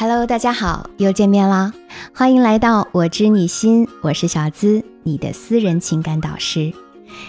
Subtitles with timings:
[0.00, 1.74] Hello，大家好，又见面啦！
[2.14, 6.72] 欢迎来到我知你心，我是小资，你的私人情感导师。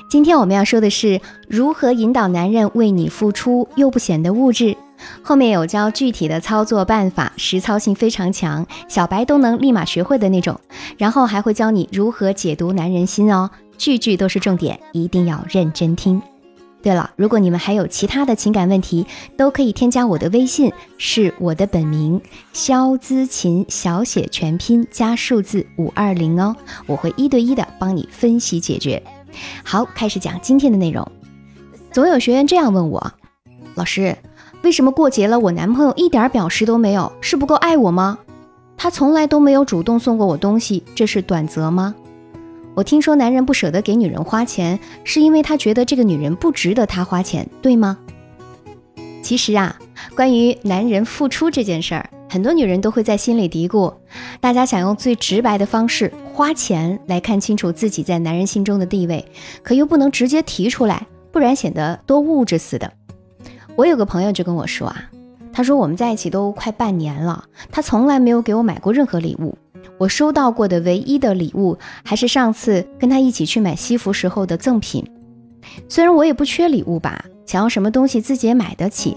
[0.10, 4.78] 今天我们要说的是如何引导男人为你付出又不显得物质。
[5.22, 10.58] 后面有教具体的操作办法，实操性非常强，小白都能立马学会的那种。
[10.98, 16.22] 然后还会教你如何解读男人心哦，句句都是重点，一定要认真听。
[16.82, 19.06] 对了，如果你们还有其他的情感问题，
[19.38, 22.20] 都可以添加我的微信，是我的本名
[22.54, 26.56] 肖姿琴，小写全拼加数字五二零哦，
[26.88, 29.02] 我会一对一的帮你分析解决。
[29.64, 31.08] 好，开始讲今天的内容。
[31.92, 33.12] 总有学员这样问我，
[33.76, 34.18] 老师，
[34.64, 37.12] 为什么过节了我男朋友一点表示都没有？
[37.22, 38.18] 是不够爱我吗？
[38.76, 41.94] 他从来都没有主动送过我东西，这是短则吗？
[42.82, 47.96] 我听说男人不舍得给女人花钱，是因为他觉得这个女人不值得他花钱，对吗？
[49.22, 49.78] 其实啊，
[50.16, 53.94] 关于男人付出这件事儿，很多女人都会在心里嘀咕：
[54.40, 59.24] 大家想用最直白的方式花钱来看清楚自己在男人心中的地位，
[59.62, 62.92] 可又不能直接提出来，不然显得多物质似的。
[63.76, 65.04] 我有个朋友就跟我说啊，
[65.54, 69.56] 他说我们在一起都快半年了，他从来没有给我买过任何礼物。
[70.02, 75.06] 我收到过的唯一的礼物，还是上次跟他一起去买西服时候的赠品。
[75.88, 79.16] 虽然我也不缺礼物吧，想要什么东西自己也买得起，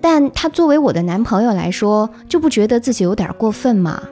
[0.00, 4.02] 但他作为我的男朋友来说，就不觉得自己有点过分吗？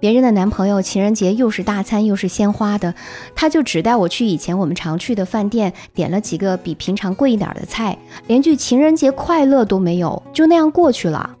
[0.00, 2.94] 别人的男朋友情人节又是大餐又是鲜花的，
[3.34, 7.98] 他就只带我去以前我们常去的饭店，点了几个比平常贵一点的菜，
[8.28, 11.36] 连句情人节快乐都没有，就那样过去了。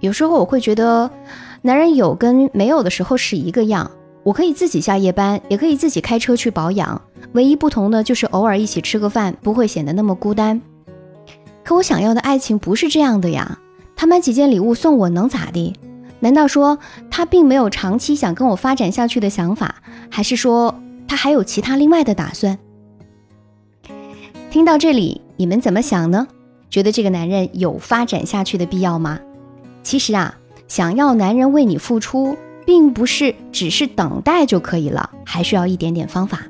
[0.00, 1.08] 有时候我会觉得。
[1.62, 3.90] 男人有跟没有的时候是一个样，
[4.22, 10.60] 我可以自己下夜班，也可以自己开车去保养，唯一不同的就是偶尔一起吃个饭，不会显得那么孤单。
[11.64, 13.58] 可我想要的爱情不是这样的呀，
[13.96, 15.74] 他买几件礼物送我能咋地？
[16.20, 16.78] 难道说
[17.10, 19.74] 他并没有长期想跟我发展下去的想法，
[20.10, 22.58] 还是说他还有其他另外的打算？
[24.50, 26.26] 听到这里，你们怎么想呢？
[26.70, 29.18] 觉得这个男人有发展下去的必要吗？
[29.82, 30.38] 其实啊。
[30.68, 36.42] 想要男人为你付出，并不是只是等待就可以了，还需要一点点方法。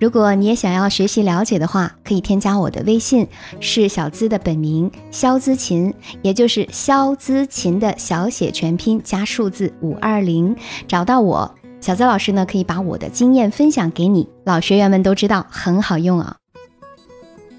[0.00, 3.28] 如果你也想要学习了解的话，可以添加我的微信，
[3.60, 10.56] 是小资的本名肖姿琴，也就是肖姿琴的小写全拼加数字五二零，
[10.88, 14.28] 找到我，小资老师呢可以把我的经验分享给你。
[14.44, 16.34] 老学员们都知道很好用啊。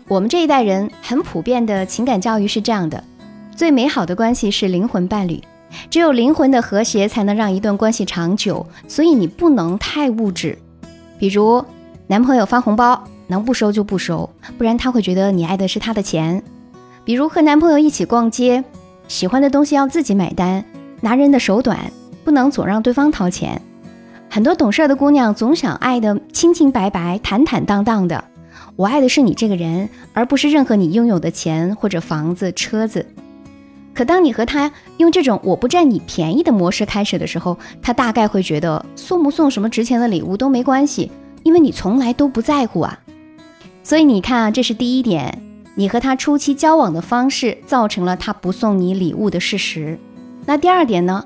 [0.10, 3.02] 我们这一代人很普遍的情感教育是这样的：
[3.56, 5.42] 最美好的关系是灵魂伴侣。
[5.90, 8.66] 只有灵魂的和谐，才能让一段关系长久。
[8.88, 10.58] 所以你不能太物质，
[11.18, 11.64] 比如
[12.08, 16.44] 男朋友发红包，能不收就不收，不然他会觉得你爱的是他的钱。
[17.06, 18.64] 比如和男朋友一起逛街，
[19.08, 20.64] 喜欢的东西要自己买单，
[21.02, 21.92] 拿人的手短，
[22.24, 23.62] 不能总让对方掏钱。
[24.30, 28.24] 很多懂事儿的姑娘总想爱的清清白白、坦坦荡荡的，
[28.76, 33.06] 我爱的是你这个人，而不是任何你拥有的钱或者房子、车子。
[33.94, 41.12] 可当你和他用这种“我不占你便宜”的模式开始的时候，他大概会觉得送不送什么值钱的礼物都没关系，
[41.44, 43.00] 因为你从来都不在乎啊。
[43.84, 45.42] 所以你看啊，这是第一点，
[45.76, 50.00] 你和他初期交往的方式造成了他不送你礼物的事实。
[50.46, 51.26] 那第二点呢，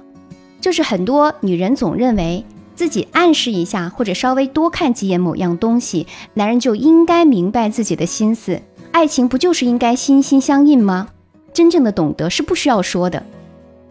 [0.59, 2.43] 就是很多女人总认为
[2.75, 8.61] 自己暗示一下或者稍微多看几眼某样东西，男人就应该明白自己的心思。
[8.91, 11.09] 爱情不就是应该心心相印吗？
[11.53, 13.23] 真正的懂得是不需要说的，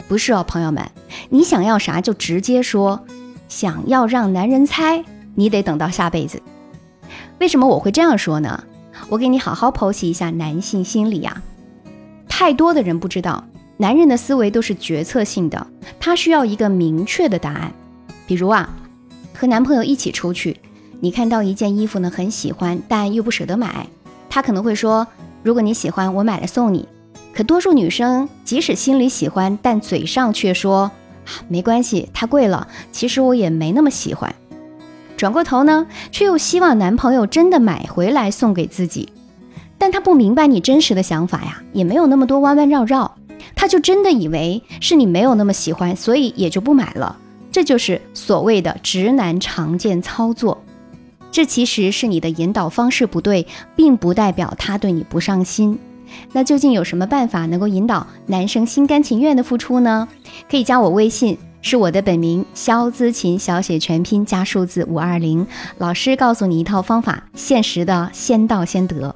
[0.09, 0.91] 不是哦，朋友们，
[1.31, 3.05] 你想要啥就直接说。
[3.49, 5.05] 想要让男人猜，
[5.37, 6.43] 你得等到下辈子。
[7.39, 8.65] 为什么我会这样说呢？
[9.09, 11.43] 我给你好好剖析一下男性心理呀。
[12.28, 13.44] 太多的人不知道，
[13.77, 15.65] 男人的思维都是决策性的，
[16.00, 17.73] 他需要一个明确的答案。
[18.27, 18.69] 比如啊，
[19.33, 20.59] 和男朋友一起出去，
[20.99, 23.87] 你看到一件衣服呢，很喜欢，但又不舍得买，
[24.28, 25.06] 他可能会说
[25.44, 26.88] ：“如果你喜欢，我买了送你。”
[27.36, 30.90] 可多数女生即使心里喜欢，但嘴上却说
[31.49, 32.66] 没关系，太贵了。
[32.93, 34.34] 其实我也没那么喜欢。
[35.19, 39.12] 转过头呢，却又希望男朋友真的买回来送给自己。
[39.76, 43.19] 但她不明白你真实的想法呀，也没有那么多弯弯绕绕。
[43.55, 47.19] 她就真的以为是你没有那么喜欢，所以也就不买了。
[47.52, 50.64] 这就是所谓的直男常见操作。
[51.31, 53.46] 这其实是你的引导方式不对，
[53.76, 55.78] 并不代表他对你不上心。
[56.32, 60.08] 那究竟有什么办法能够引导男生心甘情愿的付出呢？
[60.50, 65.47] 可以加我微信，是我的本名肖姿琴，小写全拼加数字五二零。
[65.79, 69.14] 老师告诉你一套方法，现实的，先到先得。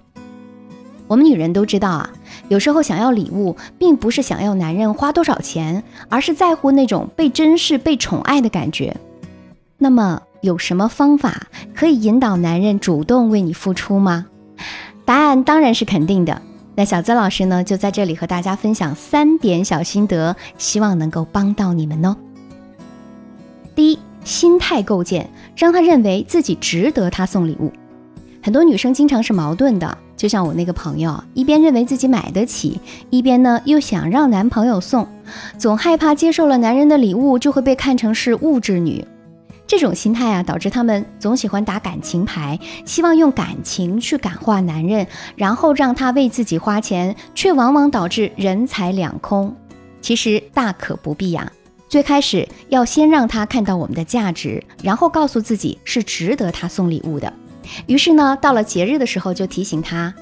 [1.07, 2.11] 我们女人都知道啊，
[2.49, 8.97] 有时候想要礼物，并不是想要男人花多少钱，而是在乎那种被珍视、被宠爱的感觉。
[9.77, 14.27] 那么，有什么方法可以引导男人主动为你付出吗？
[15.05, 16.41] 答案当然是肯定的。
[16.81, 22.17] 那小资老师呢，就在这里和大家分享三点小心得，希望能够帮到你们哦。
[23.75, 27.71] 第一，心态构建，让他认为自己值得他送礼物。
[28.43, 29.99] 很多女生经常是矛盾的。
[30.17, 32.81] 就像我那个朋友，一边认为自己买得起，
[33.11, 35.07] 一边呢又想让男朋友送，
[35.59, 39.05] 总害怕接受了男人的礼物就会被看成是物质女。
[39.71, 45.07] 这种心态啊，导致他们总喜欢打感情牌，希望用感情去感化男人，
[45.37, 49.55] 然后让他为自己花钱，却往往导致人财两空。
[50.01, 51.53] 其实大可不必呀。
[51.89, 57.33] 最开始要先让他看到我们的价值，然后告诉自己是值得他送礼物的。
[57.87, 60.13] 于是呢，到了节日的时候，就提醒他：“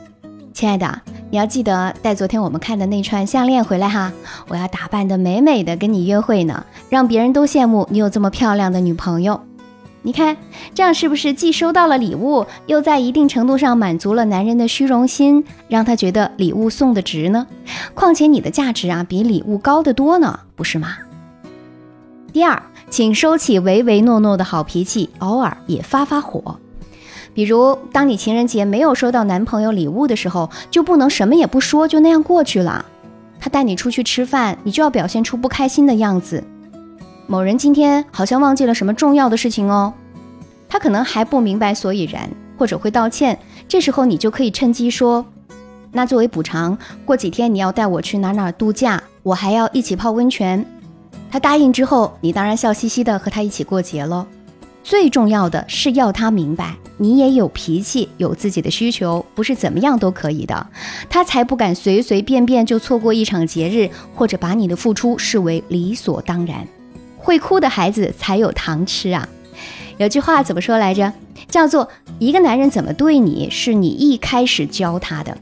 [0.53, 4.12] 亲爱的，你要记得带昨天我们看的那串项链回来哈，
[4.48, 9.40] 我要打扮的美美的跟你约会呢，让别人都羡慕你有这么漂亮的女朋友。
[10.00, 10.36] 你看，
[10.75, 17.46] 这样是不是既收到了礼物，又在一定程度上满足了男人的虚荣心，让他觉得礼物送的值呢？
[17.92, 20.96] 况且你的价值啊，比礼物高得多呢，不是吗？
[22.32, 26.58] 第二，请收起唯唯诺诺的好脾气，偶尔也发发火。”
[27.38, 32.85] 比如，当你情人节没有收到男朋友礼物的时候，就不能什么也不说，就那样过去了。
[33.38, 36.43] 他带你出去吃饭，你就要表现出不开心的样子。
[37.29, 39.94] 某人今天好像忘记了什么重要的事情哦，
[40.69, 43.38] 他可能还不明白所以然，或者会道歉。
[43.69, 45.25] 这时候你就可以趁机说
[45.94, 50.67] ：“那作为补偿，过几天你要带我去哪哪度假，我还要一起泡温泉。”
[51.31, 54.26] 他答应之后，你当然笑嘻嘻的和他一起过节喽。
[54.82, 60.66] 最重要的是要他明白，你也有脾气，有自己的需求，不是怎么样都可以的，
[61.10, 66.66] 他才不敢随随便便就错过一场节日，或者把你的付出视为理所当然。
[67.19, 69.28] 会哭的孩子才有糖吃啊！
[69.98, 71.12] 有句话怎么说来着？
[71.48, 71.88] 叫做
[72.19, 75.36] 一个男人怎么对你，是你一开始教他的。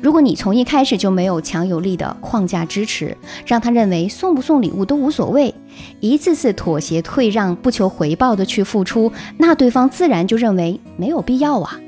[0.00, 5.52] 如果你从一开始就没有强有力的框架支持，让他认为送不送礼物都无所谓，
[6.00, 11.78] 一次次妥协退让，不求回报的去付出，那对方自然就认为没有必要啊。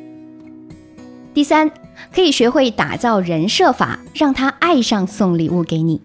[1.32, 1.70] 第三，
[2.12, 6.00] 可以学会打造人设法，让他爱上送礼物给你。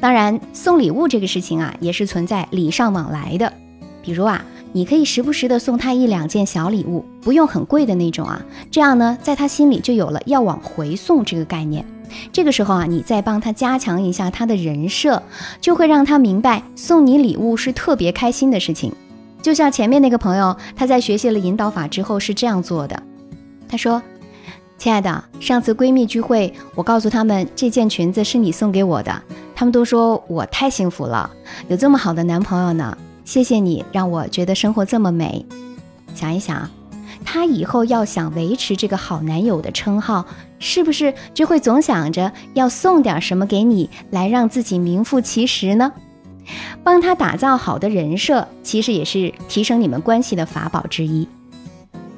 [0.00, 3.52] 当然，送礼物这个事情啊，也是存在礼尚往来的，
[4.02, 4.44] 比如啊。
[4.74, 11.84] 你可以时不时的送他一两件小礼物，不用很贵的那种啊，这样呢，在他心里就有了要往回送这个概念。
[12.32, 15.22] 这个时候啊，你再帮他加强一下他的人设，
[15.60, 18.92] 就会让他明白送你礼物是特别开心的事情。
[19.40, 23.02] 就像前面那个朋友，他在学习了引导法之后是这样做的。
[23.68, 24.02] 他说
[24.78, 29.22] ：“亲爱的，上次闺蜜聚会，我告诉他们这件裙子是你送给我的，
[29.54, 31.30] 他们都说我太幸福了，
[31.68, 35.46] 有这么好的男朋友呢。”谢谢你让我觉得生活这么美。
[36.12, 36.68] 想一想，
[37.32, 40.26] 他以后要想维持这个好男友的称号，
[40.58, 45.90] 是不是就会总想着要送点什么给你，来让自己名副其实呢？
[46.84, 51.26] 帮他打造好的人设，其实也是提升你们关系的法宝之一。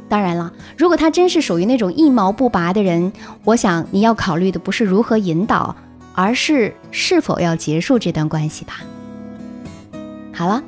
[0.09, 3.13] 当然了，如果他真是属于那种一毛不拔的人，
[3.45, 5.77] 我想你要考虑的不是如何引导，
[6.13, 8.81] 而是是否要结束这段关系吧。
[10.33, 10.61] 好了，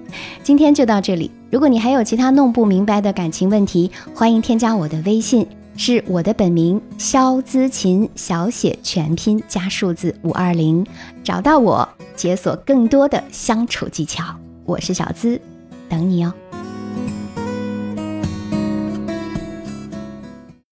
[0.45, 1.33] 今天就到这里。
[1.49, 10.85] 如果你还有其他弄不明白的感情问题，欢迎添加我的微信，是我的本名肖姿琴，小写全拼加数字五二零，
[11.23, 14.25] 找到我，解锁更多的相处技巧。
[14.65, 15.41] 我是小姿，
[15.89, 16.33] 等你哦。